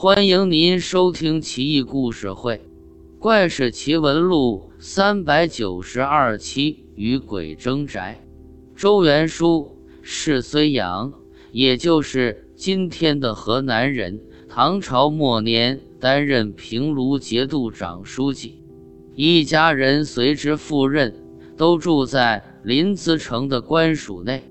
[0.00, 2.54] 欢迎您收听《奇异故事会·
[3.18, 8.24] 怪事奇闻录》三百九十二期与鬼争宅。
[8.76, 11.12] 周元书，是睢阳，
[11.50, 14.20] 也就是今天的河南人。
[14.48, 18.62] 唐朝末年，担任平卢节度长书记，
[19.16, 21.12] 一家人随之赴任，
[21.56, 24.44] 都住在临淄城的官署内。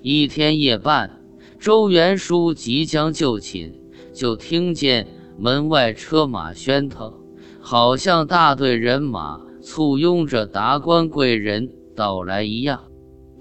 [0.00, 1.20] 一天夜半，
[1.58, 3.74] 周元书即将就寝，
[4.16, 5.06] 就听见
[5.36, 7.12] 门外车马喧腾，
[7.60, 12.80] 好像大队人马簇拥着达官贵人到来一样。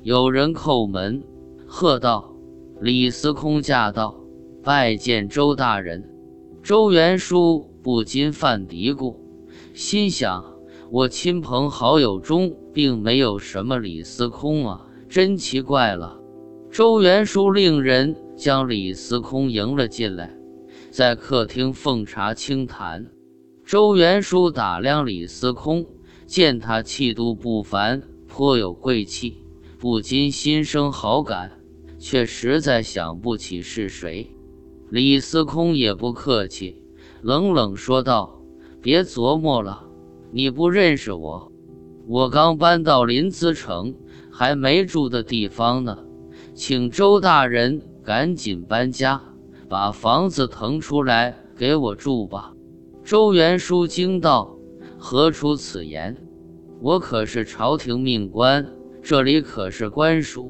[0.03, 1.23] 有人叩门，
[1.65, 2.35] 喝道
[2.81, 4.19] ：“李司空驾到！”
[4.61, 6.03] 拜见周大人，
[6.61, 9.15] 周元叔不禁犯嘀咕，
[9.73, 10.43] 心想：
[10.91, 16.19] 我亲朋好友中并没有什么李司空啊，真奇怪了。
[16.69, 20.35] 周元叔令人将李司空迎了进来，
[20.95, 23.07] 在客厅奉茶清谈。
[23.65, 25.85] 周元书打量李司空，
[26.25, 29.43] 见他气度不凡，颇有贵气，
[29.77, 31.51] 不禁心生好感，
[31.99, 34.31] 却实在想不起是谁。
[34.89, 36.81] 李司空也不客气，
[37.21, 38.41] 冷冷说道
[38.81, 39.83] ：“别琢磨了，
[40.31, 41.51] 你不认识我。
[42.07, 43.93] 我刚搬到临淄城，
[44.31, 46.05] 还没住的地方呢，
[46.53, 49.21] 请周大人赶紧搬家，
[49.75, 52.53] 把房子腾出来给我住吧。”
[53.03, 54.57] 周元书惊道
[54.97, 56.15] ：“何出此言？
[56.79, 58.65] 我可是朝廷命官，
[59.03, 60.49] 这里可是官署。”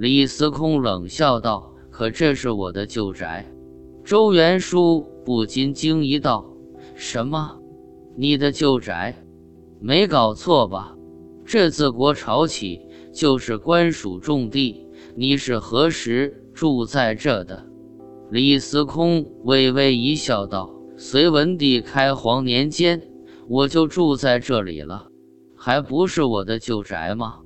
[0.00, 3.44] 李司空冷笑道：“可这是我的旧宅。”
[4.02, 6.50] 周元书不禁惊疑道
[6.96, 7.58] ：“什么？
[8.16, 9.14] 你的旧宅？
[9.80, 10.96] 没搞错吧？
[11.44, 12.80] 这自国朝起
[13.12, 17.62] 就是官署重地，你是何时住在这的？”
[18.28, 23.00] 李司空微微一笑道：“隋文帝开皇年间，
[23.48, 25.06] 我就住在这里了，
[25.54, 27.38] 还不是我的旧宅吗？”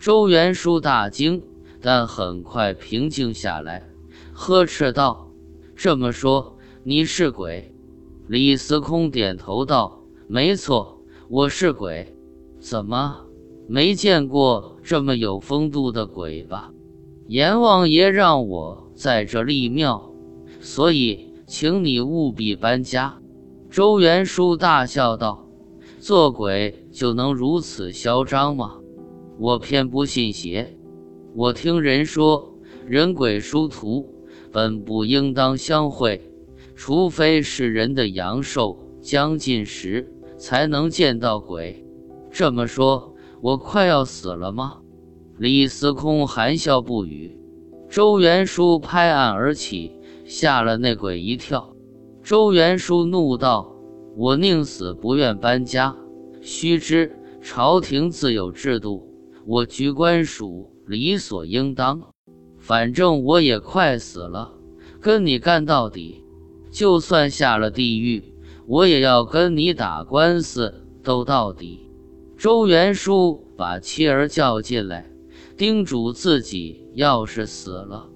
[0.00, 1.42] 周元书大惊，
[1.82, 3.86] 但很快平静下来，
[4.32, 5.28] 呵斥道。
[5.76, 7.74] 这么说你是鬼？
[8.26, 12.16] 李司空点头道：“没错，我是鬼。
[12.58, 13.26] 怎么
[13.68, 16.72] 没见过这么有风度的鬼吧？
[17.28, 20.11] 阎王爷让我在这立庙，
[20.62, 23.18] 所以请你务必搬家。”
[23.68, 25.46] 周元书大笑道
[26.00, 28.78] ：“做鬼就能如此嚣张吗？
[29.38, 30.78] 我偏不信邪。
[31.34, 32.54] 我听人说，
[32.86, 34.08] 人鬼殊途。”
[34.52, 36.30] 本不应当相会，
[36.76, 41.86] 除非是人的阳寿将尽时，才能见到鬼。
[42.30, 44.80] 这么说，我快要死了吗？
[45.38, 47.34] 李司空含笑不语。
[47.88, 51.74] 周元书拍案而起，吓了那鬼一跳。
[52.22, 53.74] 周元书怒道
[54.16, 55.96] ：“我宁死不愿搬家。
[56.40, 59.08] 须知朝廷自有制度，
[59.46, 62.00] 我居官署理所应当。”
[62.58, 64.52] 反正我也快死了，
[65.00, 66.22] 跟你干到底，
[66.70, 68.22] 就算下了地狱，
[68.68, 70.72] 我也要跟你打官司
[71.02, 71.90] 斗到底。
[72.38, 75.10] 周元书把妻儿叫进来，
[75.56, 78.08] 叮嘱自己，要是死了，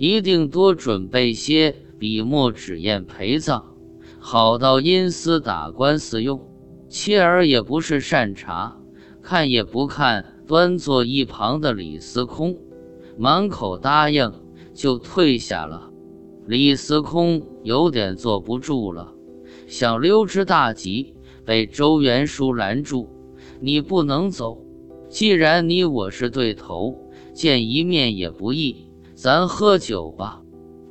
[0.00, 3.62] 一定多准备些笔墨纸砚陪葬，
[4.18, 6.40] 好到阴司打官司用。
[6.88, 8.78] 妻儿也不是善茬，
[9.20, 12.56] 看也不看端坐一旁的李司空。
[13.18, 14.32] 满口答应，
[14.72, 15.90] 就退下了。
[16.46, 19.12] 李司空有点坐不住了，
[19.66, 21.12] 想溜之大吉，
[21.44, 23.06] 被周元书拦住
[23.60, 24.64] ：“你不能走，
[25.10, 26.98] 既然你我是对头，
[27.34, 28.86] 见一面也不易，
[29.22, 30.40] 咱喝酒吧。”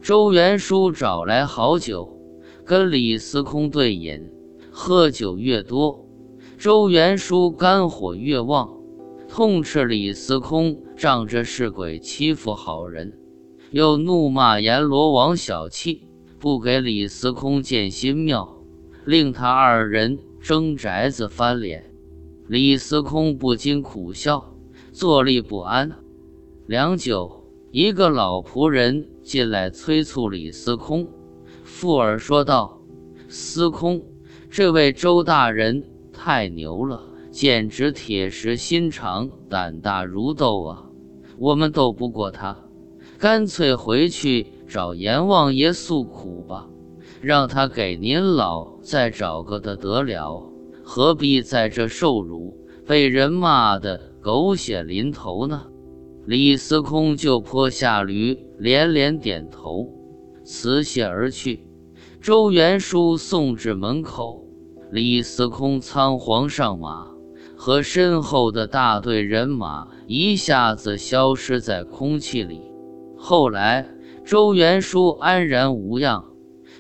[0.03, 2.16] 周元叔找来好酒，
[2.63, 4.31] 跟李司空对饮。
[4.69, 6.06] 喝酒越多，
[6.56, 8.69] 周元叔肝火越旺。
[9.28, 13.17] 痛斥李司空仗着是鬼欺负好人，
[13.72, 16.07] 又怒骂阎罗王小气，
[16.38, 18.61] 不给李司空建新庙，
[19.05, 21.91] 令他二人争宅子翻脸。
[22.47, 24.53] 李司空不禁苦笑，
[24.91, 25.91] 坐立不安。
[26.67, 27.39] 良久，
[27.72, 31.08] 一个老仆人进来催促李司空，
[31.64, 32.82] 附耳说道
[33.30, 34.02] ：“司空，
[34.50, 40.90] 这位周大人太牛了。”简直铁石心肠，胆大如斗啊！
[41.38, 42.58] 我们斗不过他，
[43.20, 46.68] 干脆回去找阎王爷诉苦吧，
[47.22, 50.52] 让他给您老再找个的得了，
[50.84, 55.69] 何必在这受辱，被人骂得狗血淋头呢？
[56.29, 59.90] 李司空就坡下驴，连连点头，
[60.43, 61.66] 辞谢而去。
[62.22, 64.46] 周元书送至门口，
[64.91, 67.08] 李司空仓皇上马，
[67.55, 72.61] 和身后的大队人马一下子消失在空气里。
[73.17, 73.90] 后来，
[74.23, 76.23] 周元书安然无恙，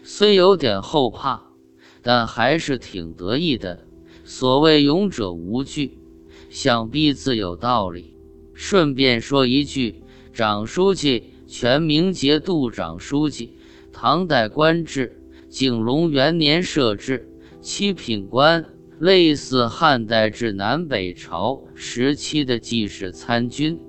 [0.03, 1.41] 虽有点后怕，
[2.03, 3.79] 但还是挺得意的。
[4.23, 5.97] 所谓勇者无惧，
[6.51, 8.18] 想必自有道理。
[8.61, 10.03] 顺便说一句，
[10.33, 13.53] 长书记全名节度长书记，
[13.93, 15.15] 唐代官制。
[15.47, 17.29] 景龙元年设置
[17.61, 18.65] 七品官，
[18.99, 23.79] 类似汉代至南北朝时期的记事参军，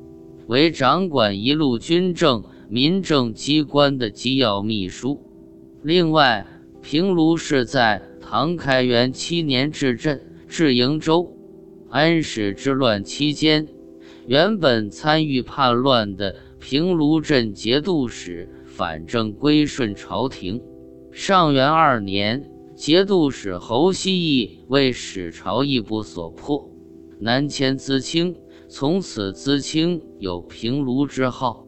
[0.46, 5.20] 为掌管一路军政、民政机关的机要秘书。
[5.82, 6.46] 另外，
[6.80, 11.36] 平卢是在唐开元七年置镇至营州。
[11.90, 13.66] 安史之乱期间，
[14.30, 20.62] 原本参与叛乱的平卢镇节度使反正归顺朝廷。
[21.10, 26.70] 上元二年，节度使侯希义为使朝义部所破，
[27.18, 28.36] 南迁淄青，
[28.68, 31.66] 从此淄青有平卢之号。